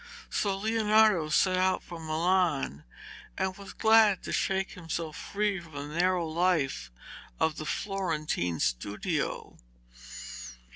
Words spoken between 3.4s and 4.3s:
was glad